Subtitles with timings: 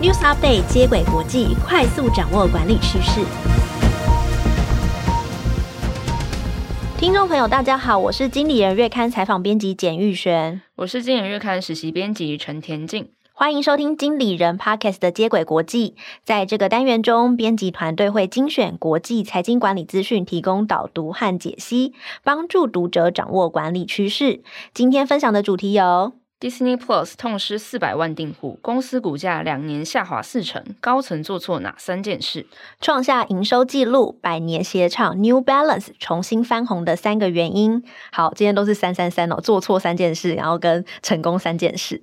[0.00, 3.20] News Update 接轨国际，快速掌握管理趋势。
[6.96, 13.08] 听众朋友，大家好，我是经理人月刊采访编辑简玉璇，我是经理人月刊实习编辑陈田静。
[13.32, 15.96] 欢迎收听经理人 Podcast 的接轨国际。
[16.22, 24.42] 在这个单元中，编辑团队会精选国际财经管理资讯，提供导读和解析，帮助读者掌握管理趋势。
[24.72, 32.46] 今天分享的主题有：Disney Plus 痛失四百万订户，公司股价两年下滑四成，高层做错哪三件事？
[32.80, 37.82] 创下营收纪录，百年鞋厂 New Balance 重新翻红的三个原因。
[38.12, 42.02] 好，今天都是三三三哦，做错三件事，然后跟成功三件事。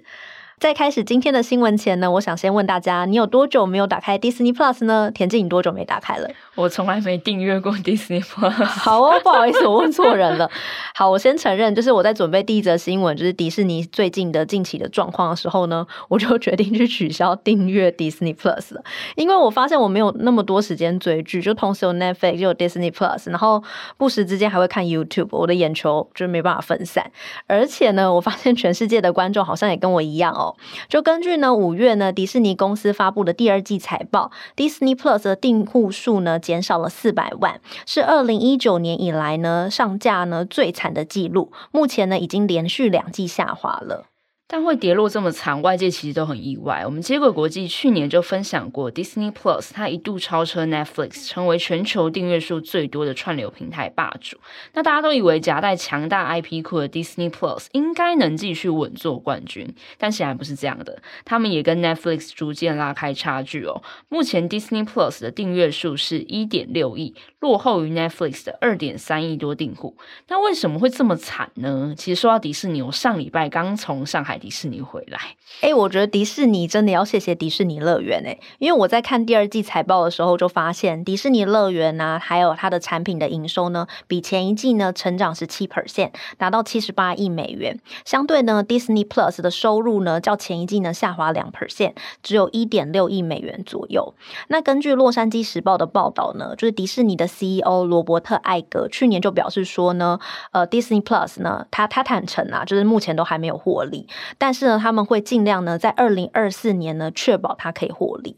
[0.58, 5.12] 在开始今天的新闻前呢，我想先问大家，你有多久没有打开 Disney Plus 呢？
[5.14, 6.30] 田静，你多久没打开了？
[6.56, 8.50] 我从来没订阅过 Disney Plus。
[8.64, 10.50] 好哦，不好意思，我问错人了。
[10.96, 18.84] 好，我先承认，就是我在准备第一则新闻，就是迪士尼最近的近期的状况的时候呢，我就决定去取消订阅 Disney Plus 了，
[19.16, 23.62] 因为我发现我没有那么多时间追剧，就同时有 Netflix 又有 Disney Plus，然后
[23.98, 27.12] 不时之间还会看 YouTube，我的眼球就没办法分散。
[27.46, 30.45] 而且呢，我发现全世界的观众好像也跟我一样哦。
[30.90, 44.06] 就根据呢五月呢迪士尼公司发布的第二季财报，Disney Plus 的订户数呢减少了四百万，是二零一九年以来呢上架呢最惨的记录，目前呢已经连续两季下滑了。
[44.48, 46.84] 但会跌落这么惨，外界其实都很意外。
[46.86, 54.38] 我们接轨国际去年就分享过，Disney Plus 它一度超车 Netflix，成为全球订阅数最多的串流平台霸主。
[54.74, 61.02] 那大家都以为夹带强大 IP 库的 Disney Plus 应该能继续稳坐冠军，但显然不是这样的。
[61.26, 63.82] 他们也跟 Netflix 逐渐拉开差距哦。
[64.10, 69.98] 目前 Disney Plus 的订阅数是一点六亿，落后于 Netflix 的二点三亿多订户。
[70.28, 71.96] 那为什么会这么惨呢？
[71.98, 74.35] 其实说到迪士尼，我上礼拜刚从上海。
[74.38, 75.20] 迪士尼回来，
[75.62, 87.80] 哎、我觉得迪士尼真的要谢谢迪士尼乐园哎，因为我在看第二季财报的时候就发现，迪士尼乐园呢，还有它的产品的营收呢，比前一季呢成长十七 percent，达到七十八亿美元。
[88.04, 94.14] 相对呢，Disney Plus 的收入呢，较前一季呢下滑两 percent，只有一点六亿美元左右。
[94.48, 100.20] 那根据洛杉矶时报的报道呢，就是迪士尼的 CEO 罗伯特艾格去年就表示说呢，
[100.52, 104.08] 呃，Disney Plus 呢，他他坦诚啊，就是目前都还没有获利。
[104.38, 108.38] 但是呢，他们会尽量呢，在二零二四年呢，确保它可以获利。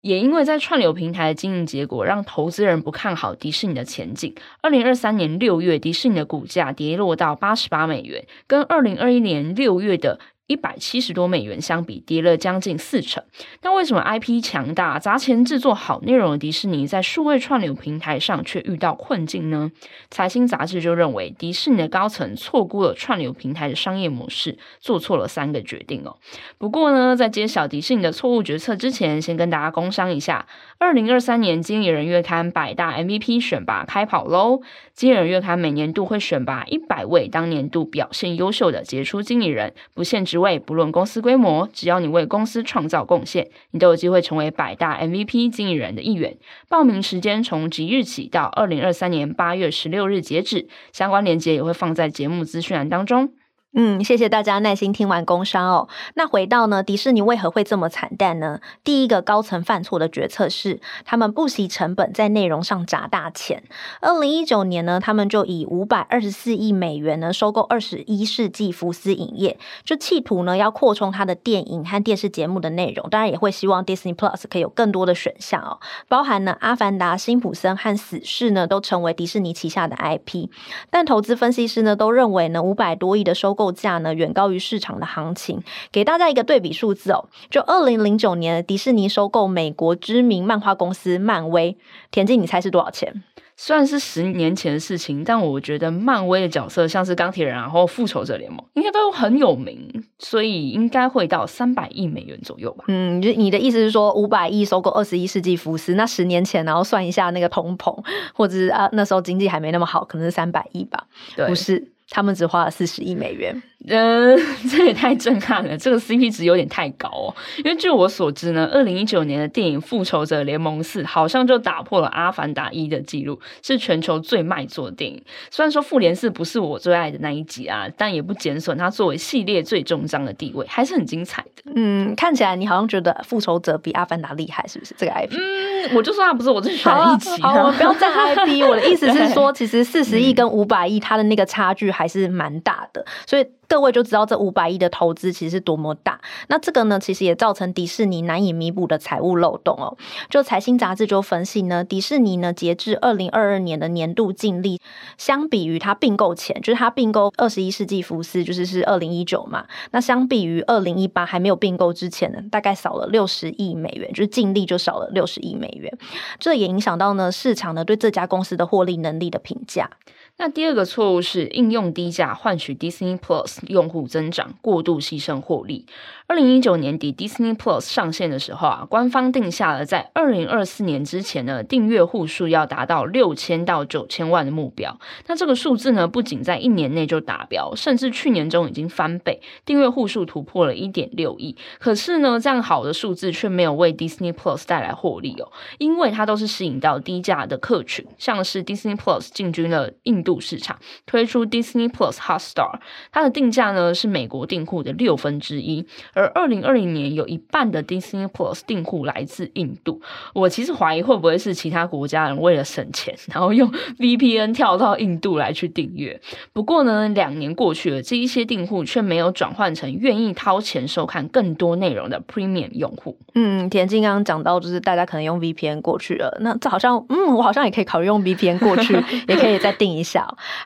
[0.00, 4.34] 也因为在串流平台的经营结果，让投资人不看好迪士尼的前景。
[4.60, 13.22] 二零二三年六月，迪士尼的股价跌落到八十八美元，跟二零二一年六月的一百七十多美元相比，跌了将近四成。
[13.62, 19.70] 那为什么 IP 强大、砸钱制作好内容的迪士尼，在数位串流平台上却遇到困境呢？
[20.10, 26.16] 财新杂志就认为，迪士尼的高层错估了串流平台的商业模式，做错了三个决定哦。
[26.58, 30.46] 不过呢，在揭晓迪士尼的错误决策之前，先跟大家工商一下：
[30.78, 34.60] 二零二三年经理人月刊百大 MVP 选拔开跑喽！
[34.92, 46.38] 经理人月刊每年度会选拔一百位当年度表现优秀的杰出经理人，不限制职位，不论公司规模，只要你为公司创造贡献，你都有机会成为百大 MVP 经理人的一员。
[46.70, 53.34] 报名时间从即日起到二零二三年八月十六日截止，相关链接也会放在节目资讯栏当中。
[53.74, 55.88] 嗯，谢谢大家耐心听完工商哦。
[56.12, 58.60] 那回到呢，迪士尼为何会这么惨淡呢？
[58.84, 63.64] 第一个高层犯错的决策是，他们不惜成本在内容上砸大钱。
[64.02, 80.50] 二零一九年呢，他们就以五百二十四亿美元呢收购二十一世纪福斯影业，就企图呢要扩充他的电影和电视节目的内容，当然也会希望 Disney Plus 可以有更多的选项哦，包含呢《阿凡达》、《辛普森》和《死侍》呢都成为迪士尼旗下的 IP。
[80.90, 83.61] 但投资分析师呢都认为呢，五百多亿的收购。
[83.62, 85.62] 售价呢远高于市场的行情，
[85.92, 91.76] 给大家一个对比数字哦，就二零零九年迪士尼收购美国知名漫画公司漫威，
[92.10, 93.22] 田静，你猜是多少钱？
[93.54, 102.84] 虽然是十年前的事情，但我觉得漫威的角色像是钢铁人，然后复仇者联盟应该都很有名，所以应该会到三百亿美元左右吧。
[102.88, 107.94] 嗯，就你的意思是说五百亿收购二十一世纪福斯，那十年前然后算一下那个通膨，
[108.34, 111.06] 或者是啊那时候经济还没那么好，可能是三百亿吧？
[111.36, 111.91] 对，不是。
[112.12, 114.38] 他们只花了四十亿美元，嗯，
[114.70, 117.34] 这也太震撼了，这个 CP 值有点太高哦。
[117.58, 125.20] 因为据我所知呢，二零一九年的电影《复仇者联盟四》好像就打破了《阿凡达一》的记录，是全球最卖座的电影。
[125.50, 131.72] 虽然说《复联四》不是我最爱的那一集啊，但也不减损它作为系列最终章的地位，还是很精彩的。
[131.74, 134.94] 嗯，看起来你好像觉得《复仇者》比《阿凡达》厉害，是不是？
[134.98, 135.32] 这个 IP？
[135.32, 137.42] 嗯，我就说它不是我最喜欢的一集。
[137.42, 138.62] 好，我们不要站 IP。
[138.68, 142.02] 我的意思是说，其实四十亿跟五百亿它的那个差距还。
[142.02, 143.46] 还是蛮大的，所以。
[143.72, 149.96] 各位就知道这五百亿的投资其实是多么大，那这个呢，其实也造成迪士尼难以弥补的财务漏洞哦。
[150.28, 154.78] 就财新杂志就分析呢，迪士尼呢截至二零二二年的年度净利，
[155.16, 165.90] 相比于它并购前，就是它并购二十一世纪福斯，就是是二零一九嘛，那相比于二零一八还没有并购之前呢，大概少了六十亿美元，就是净利就少了六十亿美元，
[166.38, 169.88] 这也影响到呢市场呢对这家公司的获利能力的评价。
[170.38, 175.86] 那第二个错误是应用低价换取 Disney Plus 用户增长，过度牺牲获利。
[176.26, 184.98] 二零一九年底 Disney Plus 上线的时候啊，官方定下了在二零二四年之前呢，订阅户数要达到六千到九千万的目标。
[185.26, 191.54] 那这个数字呢，不仅在一年内就达标，甚至去年中已经翻倍，订阅户数突破了一点六亿。
[191.78, 202.80] 可是呢，这样好的数字却没有为 Disney Plus 带来获利哦，因为它都是吸引到低价的客群，像是 Disney Plus 进军了印度市场，推出 Disney Plus Hotstar，
[203.12, 210.00] 它的定价呢是美国订户的六分之一，而而二零二零年有一半的 Disney Plus 订户来自印度，
[210.34, 213.68] 我其实怀疑会不会是其他国家人为了省钱，然后用
[213.98, 216.20] VPN 跳到印度来去订阅。
[216.52, 223.18] 不过呢，两年过去了，这一些订户却没有转换成愿意掏钱收看更多内容的 Premium 用户。
[223.34, 228.94] 嗯，田静刚刚讲到，就是大家可能用 VPN 过去了，那这好像，嗯，我好像也可以考虑用 VPN 过去，
[229.26, 230.11] 也可以再订一下。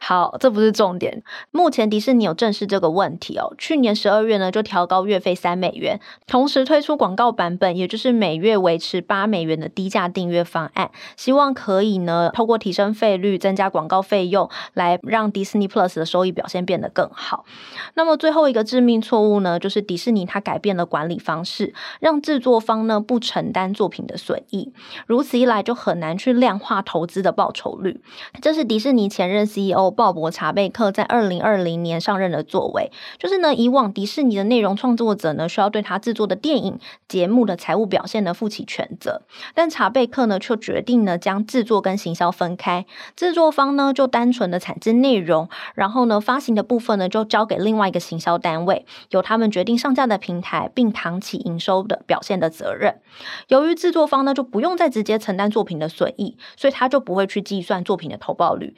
[0.00, 1.22] 好，这不是重点。
[1.52, 5.36] 目前迪士尼有正视这个问题哦，去年十二月呢就调高月费。
[5.36, 17.44] 三美元，同时推出广告版本，也就是每月维持八美元的低价订阅方案，希望可以呢，透过提升费率、增加广告费用，来让 Disney Plus 的收益表现变得更好。
[17.92, 24.72] 那么最后一个致命错误呢，就是迪士尼它改变了管理方式，让制作方呢不承担作品的损益，
[25.06, 28.00] 如此一来就很难去量化投资的报酬率。
[28.40, 35.26] 这是迪士尼前任任 CEO 鲍勃查贝克在二零二零年上任的作为，就是呢，以往迪士尼的内容创作者。
[35.36, 36.78] 呢，需要对他制作的电影
[37.08, 39.22] 节目的财务表现呢负起全责，
[39.54, 42.86] 但查贝克呢却决定呢将制作跟行销分开，
[43.16, 53.00] 制作方呢就单纯的产制内容，然后呢发行的部分呢就交给另外一个行销单位，由他们决定上架的平台，并扛起营收的表现的责任。
[53.48, 58.74] 由于制作方呢就不用再直接承担作品的损益，所以他就不会去计算作品的投报率，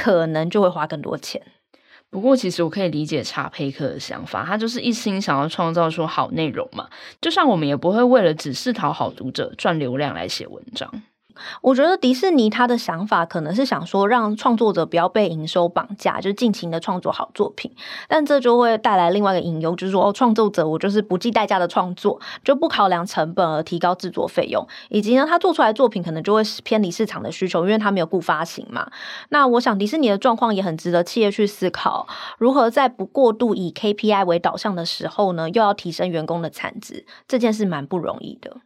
[0.00, 1.42] 可能就会花更多钱。
[2.08, 6.88] 不过，其实我可以理解查佩克的想法，他就是一心想要创造出好内容嘛。
[7.20, 10.88] 就像我们也不会为了只是讨好读者赚流量来写文章。
[11.60, 17.70] 我觉得迪士尼他的想法可能是想说，让创作者不要被营收绑架，就尽情的创作好作品。
[18.08, 28.90] 但这就会带来另外一个隐忧，就是说，哦，创作者我就是不计代价的创作，就不考量成本而提高制作费用，以及呢，他做出来作品可能就会偏离市场的需求，因为他没有顾发行嘛。
[29.30, 32.06] 那我想迪士尼的状况也很值得企业去思考，
[32.38, 38.56] 如何在不过度以 KPI 为导向的时候呢，又要提升员工的产值，这件事蛮不容易的。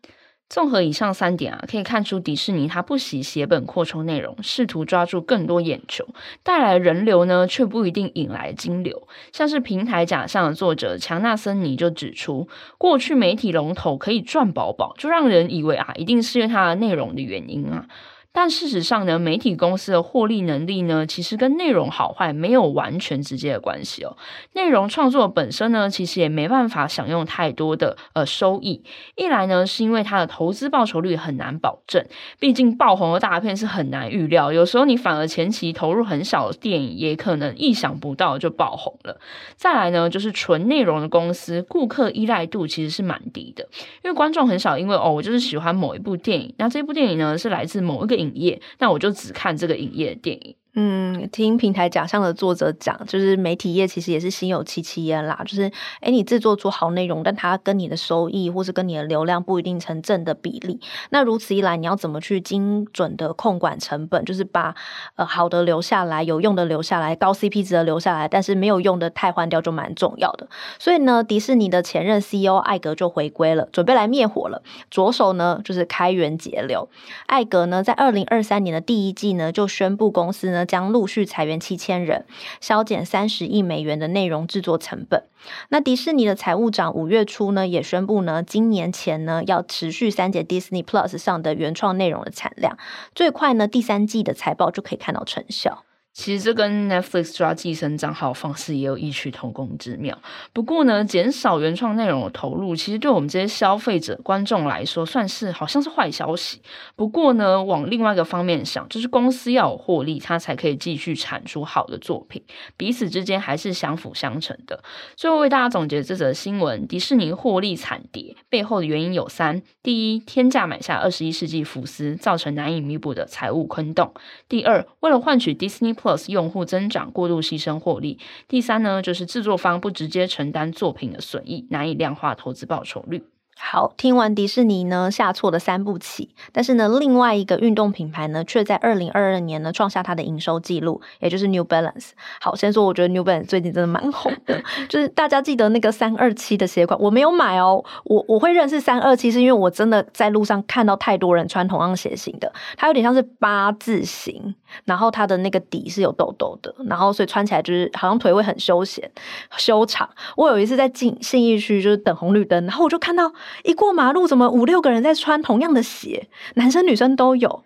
[0.52, 6.06] 综合以上三点啊，可以看出迪士尼它不惜血本扩充内容，试图抓住更多眼球，
[6.42, 9.08] 带来人流呢，却不一定引来金流。
[9.32, 12.46] 像是平台假象的作者强纳森尼就指出，
[12.76, 17.86] 过去媒体龙头可以赚饱饱，就让人以为啊，一定是因为它的内容的原因啊。
[18.34, 24.16] 但事实上呢，媒体公司的获利能力呢，其实跟内容好坏没有完全直接的关系哦。
[24.54, 28.82] 内容创作本身呢，其实也没办法享用太多的呃收益。
[29.16, 32.06] 一来呢，是因为它的投资报酬率很难保证，
[32.40, 39.20] 毕竟爆红的大片是很难预料，有时候你反而前期投入很少的电影，也可能意想不到就爆红了。
[39.56, 43.68] 再来呢，就是纯内容的公司，顾客依赖度其实是蛮低的，
[44.02, 48.21] 因为观众很少因为哦，我就是喜欢某一部电影，那这部电影呢是来自某一个。
[48.22, 50.56] 影业，那我就只看这个影业的电影。
[50.74, 55.38] 嗯，听平台奖项的作者讲，就是媒体业其实也是心有戚戚焉啦。
[55.44, 60.80] 就是，诶，你制作出好内容，但它跟你的收益或是跟你的流量不一定成正的比例。
[61.10, 64.24] 那如此一来，你要怎么去精准的控管成本？
[64.24, 64.74] 就是把
[65.16, 70.48] 呃好的留下来，有用的留下来，高 CP 值的留下来，但是没有用的太换掉就蛮重要的。
[70.78, 74.62] 所以呢，迪士尼的前任 CEO 艾格就回归了，准备来灭火了。
[74.90, 76.88] 着手呢就是开源节流。
[77.26, 82.24] 艾格呢在二零二三年的第一季呢就宣布公司呢将陆续裁员七千人，
[82.60, 85.24] 削减三十亿美元的内容制作成本。
[85.70, 92.78] 那迪士尼的财务长五月初呢，也宣布呢，今年前呢要持续删减 Disney Plus 上的原创内容的产量，
[93.14, 95.84] 最快呢第三季的财报就可以看到成效。
[96.12, 100.16] 其实这跟 Netflix 抓寄生账号方式也有异曲同工之妙。
[100.52, 106.60] 不过呢，减少原创内容的投入，其实对我们这些消费者、观众来说，算是好像是坏消息。
[106.96, 112.42] 不过呢，往另外一个方面想，就是公司要有获利，它才可以继续产出好的作品，
[112.76, 114.84] 彼此之间还是相辅相成的。
[115.16, 124.08] 最后为大家总结这则新闻：迪士尼获利惨跌背后的原因有三：第一，天价买下二十一世纪福斯，造成难以弥补的财务坑洞；
[124.46, 125.96] 第二，为了换取 Disney。
[126.02, 128.18] Plus 用户增长过度牺牲获利。
[128.48, 133.22] 第三呢，就是制作方不直接承担作品的损益，难以量化投资报酬率。
[133.64, 142.10] 好，听完迪士尼呢下挫的三步棋，但是呢，另外一个运动品牌呢，却在二零二二年呢创下它的营收纪录，也就是 New Balance。
[142.40, 154.54] 好，先说，我觉得 New Balance 最近真的蛮红的， 就是大家记得那个三二七的鞋款，我没有买哦，我我会认识三二七，是因为我真的在路上看到太多人穿同样鞋型的，它有点像是八字形，
[154.84, 159.10] 然后它的那个底是有痘痘的，然后所以穿起来就是好像腿会很休闲
[159.56, 160.10] 修长。
[160.36, 163.32] 我有一次在进信义区，就是等红绿灯，然后我就看到。
[163.64, 166.28] 一过马路，怎么五六个人在穿同样的鞋？
[166.54, 167.64] 男生女生都有。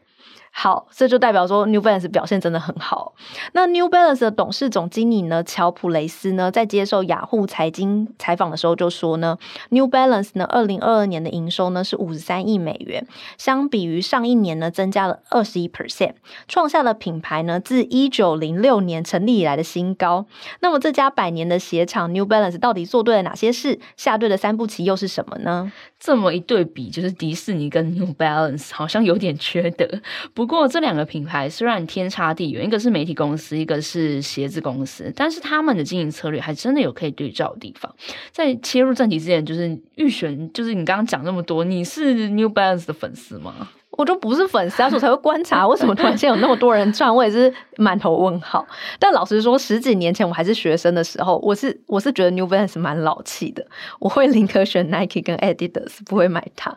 [0.58, 3.12] 好，这就代表说 New Balance 表现真的很好。
[3.52, 9.36] 那 New Balance 的董事总经理呢，乔普雷斯呢，在接受雅虎财经采访的时候就说呢
[9.68, 16.14] ，New Balance 呢，二零二二年的营收呢是五十三亿美元，相比于上一年呢增加了二十一 percent，
[16.48, 20.24] 创下了品牌呢自一九零六年成立以来的新高。
[20.60, 23.78] 那么这家百年的鞋厂 New Balance 到底做对了哪些事？
[23.98, 25.70] 下对的三步棋又是什么呢？
[26.00, 29.86] 这么一对比，就是迪士尼跟 New Balance 好像有点缺德。
[30.32, 37.92] 不不过这两个品牌虽然天差地远，一个是媒体公司，一个是鞋子公司，但是他们的经营策略还真的有可以对照的地方。
[38.30, 43.70] 在切入正题之前，就是预选，就是你刚刚讲那么多，你是 New Balance 的粉丝吗？
[43.96, 48.66] 我就不是粉丝，所以才会观察为什么突然间有那么多人转，我也是满头问号。
[48.98, 53.66] 但老实说，十几年前我还是学生的时候，我是我是觉得 New Balance 蛮老气的，
[53.98, 56.76] 我会宁可选 Nike 跟 Adidas，不会买它。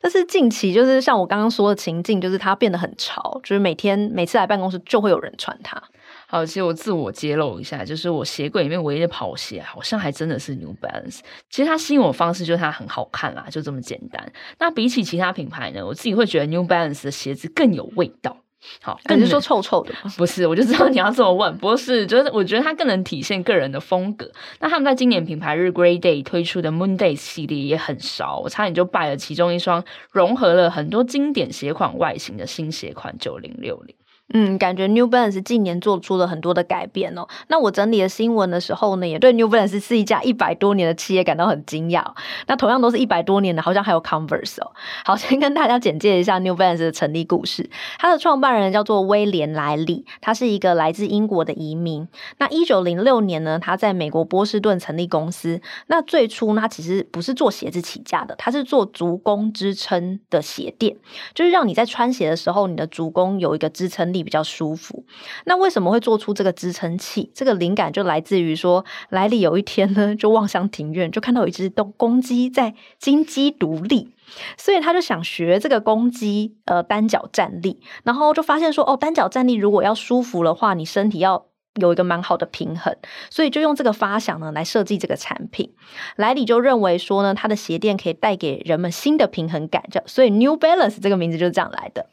[0.00, 5.82] 但是近期就是像我刚刚说的情境，就是它变得很潮，就是每天每次来办公室就会有人穿它。
[6.30, 11.18] 好，其实我自我揭露一下，就是我鞋柜里面唯一的跑鞋，好像还真的是 New Balance。
[11.50, 14.32] 其实它吸引我方式就是它很好看啦，就这么简单。
[14.60, 18.36] 那比起其他品牌呢，我自己会觉得 New Balance 的鞋子更有味道。
[18.80, 19.92] 好，更是说臭臭的？
[20.18, 21.56] 不是，我就知道你要这么问。
[21.58, 24.30] 不是，就是我觉得它更能体现个人的风格。
[24.60, 29.82] 那他们在今年品牌日 Great Day 推出的 Moon Days 系列也很少，我差点就败了其中一双
[30.12, 33.96] 融合了很多经典鞋款外形的新鞋款九零六零。
[34.32, 37.26] 嗯，感觉 New Balance 近年做出了很多的改变哦。
[37.48, 42.04] 那我整理的新闻的时候呢，也对 New Balance 是一家一百多年的企业感到很惊讶。
[42.46, 44.70] 那同样都是一百多年的，好像还有 Converse 哦。
[45.04, 47.68] 好，先跟大家简介一下 New Balance 的成立故事。
[47.98, 52.06] 它的创办人叫做威廉莱利，他是一个来自英国的移民。
[52.38, 55.60] 那一九零六年呢，他在美国波士顿成立公司。
[55.88, 60.96] 那最初呢，他其实不是做鞋子起家的，他是做足弓支撑的鞋垫，
[61.34, 64.19] 就是让你在穿鞋的时候，你的足弓有一个支撑力。
[64.22, 65.04] 比较舒服。
[65.44, 67.30] 那为什么会做出这个支撑器？
[67.34, 74.12] 这个灵感就来自于说，莱利有一天呢，就望向庭院，就看到一只公鸡在金鸡独立，
[74.56, 81.49] 所以他就想学这个公鸡，呃，单脚站立，然后就发现说，哦，单脚站立如果要舒服的话，你身体要。
[81.76, 82.94] 有一个蛮好的平衡，
[83.30, 85.72] 所以就用这个发想呢来设计这个产品。
[86.16, 92.06] 莱里就认为说呢，他的鞋垫可以带给人们新的平衡感，叫，所以 New Balance 这个名字就是这样来的。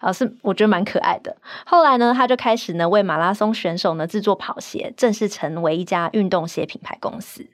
[0.00, 1.36] 啊，是我觉得蛮可爱的。
[1.64, 7.48] 后来呢，他就开始呢为马拉松选手呢制作跑鞋，正式成为一家运动鞋品牌公司。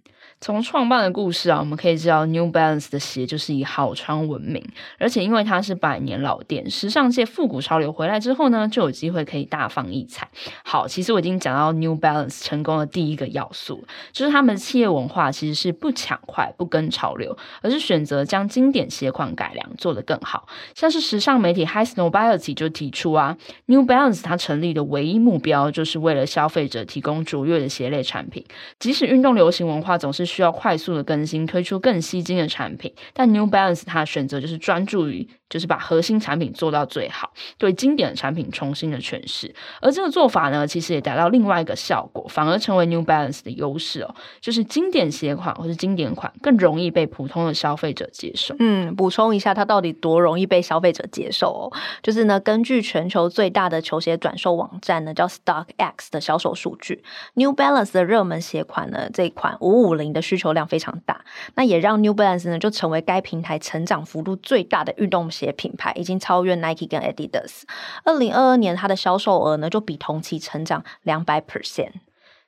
[0.44, 4.62] 从创办的故事啊，我们可以知道 New Balance 的鞋就是以好穿闻名，
[4.98, 10.28] 而且因为它是百年老店，时尚界复古潮流回来之后呢，就有机会可以大放异彩。
[10.62, 20.46] 好，其实我已经讲到 New Balance 成功的第一个要素，就是他们的企业文化其实是不抢快、不跟潮流，而是选择将经典鞋款改良做得更好。
[20.74, 28.44] 像是时尚媒体 High Snobility 就提出啊，New Balance 它成立的唯一目标就是为了消费者提供卓越的鞋类产品，
[28.78, 30.33] 即使运动流行文化总是。
[30.34, 35.28] 需要快速的更新，推出更吸睛的产品，但 New Balance 它选择就是专注于。
[35.50, 48.56] 就是把核心产品做到最好，对经典的产品重新的诠释，而这个做法呢，其实也达到另外一个效果，反而成为 New Balance 的优势哦，就是经典鞋款或是经典款更容易被普通的消费者接受。
[48.58, 51.72] 嗯，补充一下，它到底多容易被消费者接受哦？
[52.02, 67.62] 就是呢，根据全球最大的球鞋转售网站呢，叫 StockX 的销售数据，New Balance 的热门鞋款呢，这款五五零的需求量非常大，那也让 New Balance 呢就成为该平台成长幅度最大的运动鞋品牌，已经超越 Nike 跟 Adidas。
[68.04, 71.92] 二零二二年它的销售额呢就比同期成长两百 percent。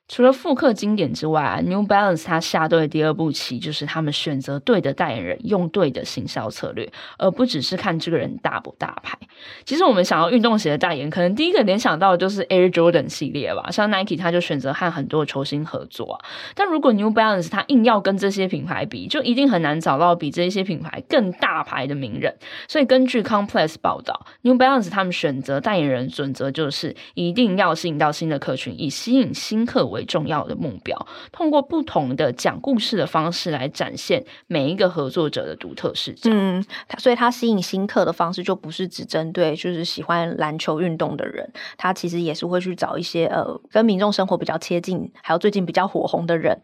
[0.07, 9.17] 除了复刻经典之外啊，New Balance 它下对的第二步棋就是他们选择对的代言人，用对的行销策略，而不只是看这个人大不大牌。
[9.65, 16.25] 其实我们想要运动鞋的代言，可能第一个联想到的就是 Air Jordan 系列吧，像 Nike 他就选择和很多球星合作啊。
[16.55, 22.33] 但如果 New Balance 它硬要跟这些品牌比，就一定很难找到比这些品牌更大牌的名人。
[22.69, 36.29] 所以根据 Complex 报道，New Balance 他们选择代言人准则就是一定要吸引到新的客群，以吸引新客为为重要的目标，通过不同的讲故事的方式来展现每一个合作者的独特视角。
[36.31, 36.63] 嗯，
[36.97, 46.61] 所以他吸引新客的方式就不是只针对就是喜欢篮球运动的人，他其实也是会去找一些呃跟民众生活比较贴近，还有最近比较火红的人，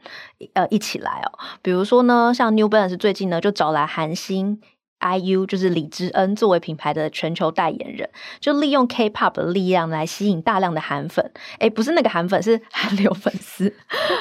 [0.53, 1.39] 呃一起来哦。
[1.61, 4.61] 比如说呢，像 New Balance 最近呢就找来韩星。
[5.03, 13.73] IU 就是李知恩作为品牌的全球代言人，就利用 K-pop 的力量来吸引大量的韩粉，诶，不是那个韩粉，是韩流粉丝。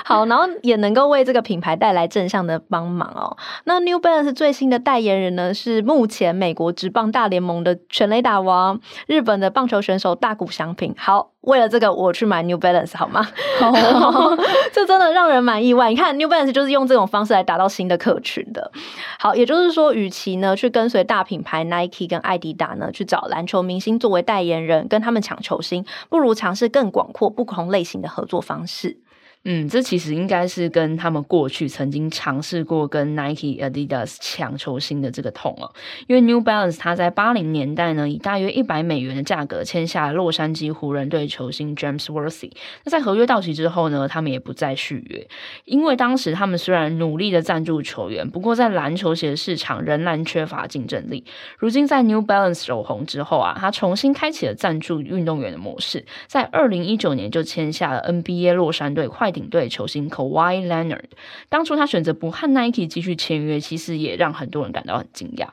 [0.04, 3.36] 好，然后也能够为这个品牌带来正向的帮忙哦。
[3.64, 10.94] 那 New Balance 最新的代言人呢，是目前美国职棒大联盟的全垒打王，日本的棒球选手大谷翔平。
[10.98, 11.31] 好。
[11.42, 13.26] 为了这个，我去买 New Balance 好吗？
[13.58, 14.36] 好，
[14.72, 15.90] 这真的让人蛮意外。
[15.90, 18.70] 你看，New Balance 就是用这种方式来达到新的客群的。
[19.18, 28.98] 好，也就是说，与其呢去跟随大品牌 Nike 跟艾迪达呢去找篮球明星作为代言人，跟他们抢球星，不如尝试更广阔、不同类型的合作方式。
[29.44, 35.68] 嗯，这其实应该是跟他们过去曾经尝试过跟 Nike、Adidas 抢球星的这个痛哦。
[36.06, 42.52] 因为 New Balance 它在八零年代呢，以大约一百美元的价格签下洛杉矶湖人队球星 James Worthy。
[42.84, 45.26] 那在合约到期之后呢，他们也不再续约。
[45.64, 51.24] 因为当时他们虽然努力的赞助球员，不过在篮球鞋市场仍然缺乏竞争力。
[51.58, 61.06] 如今在 New Balance 走红之后啊，他重新开启了赞助运动员的模式，在二零一九年就签下了 NBA 洛杉矶快顶队球星 Kawhi Leonard，
[61.48, 65.48] 当初他选择不和 Nike 继续签约，其实也让很多人感到很惊讶。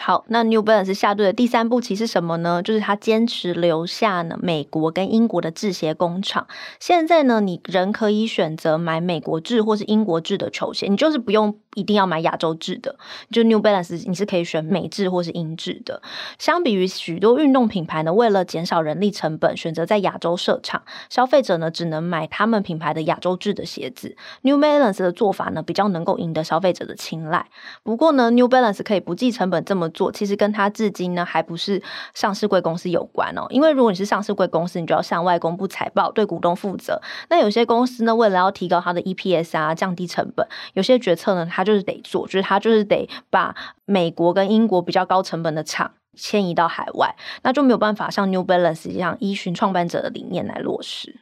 [0.00, 2.62] 好，那 New Balance 下队的第三步棋是什么呢？
[2.62, 6.46] 就是他坚持留下呢美国跟英国的制鞋工厂。
[6.80, 12.96] 现在呢，你仍可以选择买美国制或是英国制的球鞋，你就是不用一定要买亚洲制的。
[13.30, 16.02] 就 New Balance，你是可以选美制或是英制的。
[16.38, 24.16] 相比于许多运动品牌呢，为了减少人力成本，选择在亚洲设厂，消费者呢只能买他们品牌的亚洲制的鞋子。
[24.42, 27.46] New Balance 的做法呢，比较能够赢得消费者的青睐。
[27.82, 31.82] 不过呢，New Balance 可以不计成本这么做，其实跟它至今呢还不是
[32.14, 33.46] 上市贵公司有关哦。
[33.50, 37.00] 因为如果你是上市贵公司，你就要向外公布财报，对股东负责。
[37.30, 51.20] 那有些公司呢，为了要提高它的 EPS 啊，降低成本，有些决策呢，它就是得做，就是他就是得把美国跟英国比较高成本的厂迁移到海外，那就没有办法像 New Balance 一样依循创办者的理念来落实。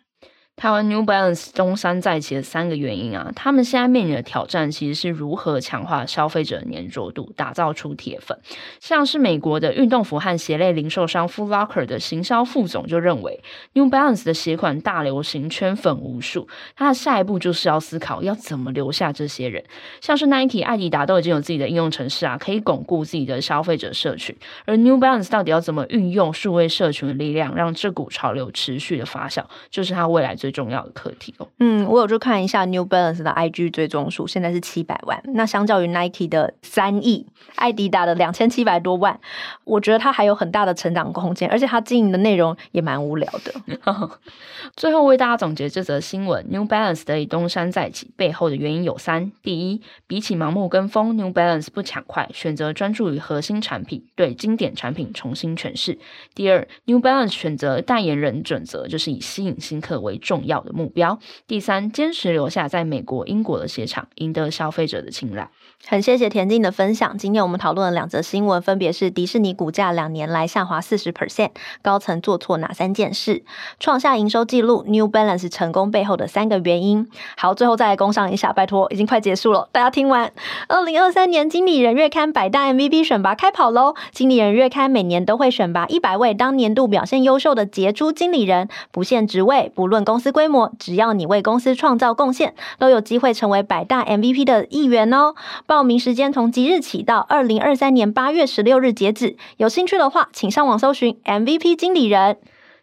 [0.61, 8.39] 台湾 New Balance 东山再起的三个原因啊，他们现在面临的挑战其实是如何强化消费者的粘着度，打造出铁粉。
[8.79, 13.41] 像是美国的运动服和鞋类零售商 Foot Locker 的行销副总就认为
[13.73, 16.47] ，New Balance 的鞋款大流行，圈粉无数。
[16.77, 19.65] 他的下一步就是要思考要怎么留下这些人。
[20.03, 24.37] 像是 Nike、艾迪达都已经有自己的应用程式啊，可以巩固自己的消费者社群。
[24.67, 31.49] 而 New Balance 到底要怎么运用数位社群的力量，让这股潮流持续的发酵，就是他未来最重要的课题哦。
[31.59, 35.23] 嗯，我有去看一下 New Balance 的 IG 追踪数，现在是七百万。
[35.35, 39.19] 那相较于 Nike 的三亿，艾迪达的两千七百多万，
[39.65, 44.11] 我觉得它还有很大的成长空间，而且它经营的内容也蛮无聊的。
[44.77, 55.95] 最后为大家总结这则新闻：New Balance 得以东山再起背后的原因有三：第一，比起盲目跟风，New Balance 不抢快，选择专注于核心产品，对经典产品重新诠释；
[56.35, 65.49] 第二，New Balance 选择代言人准则就是以吸引新客为重要的目标；第三，坚持留下在美国、英国的鞋厂，赢得消费者的青睐。
[65.87, 67.17] 很谢谢田静的分享。
[67.17, 71.51] 今天我们讨论了两则新闻，分别是迪士尼股价两年来下滑四十 percent，
[71.81, 73.45] 高层做错哪三件事，
[73.79, 77.09] 创下营收纪录，New Balance 成功背后的三个原因。
[77.37, 80.31] 好，最后再来工商一下，拜托，已经快结束了，大家听完。
[80.69, 83.95] 二零二三年经理人月刊百大 MVP 选拔开跑喽！
[84.13, 95.35] 经理人月刊每年都会选拔一百位当年度表现优秀的杰出经理人，不限职位，不论公司规模，只要你为公司创造贡献，都有机会成为百大 MVP 的一员哦。
[95.67, 99.37] 报名时间从即日起到二零二三年八月十六日截止。
[99.57, 102.39] 有兴趣的话，请上网搜寻 MVP 经理人。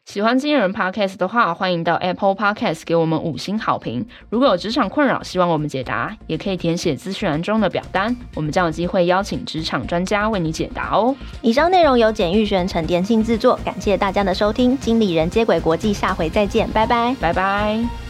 [0.08, 4.08] 喜欢经理人 Podcast 的话，欢迎到 Apple Podcast 给我们五星好评。
[4.30, 11.14] 如果有职场困扰，希望我们解答，也可以填写资讯栏中的表单，我们将有机会邀请职场专家为你解答哦。
[11.42, 14.78] 以上内容由简玉璇陈田信制作，感谢大家的收听。
[14.78, 18.07] 经理人接轨国际，下回再见，拜拜，拜拜。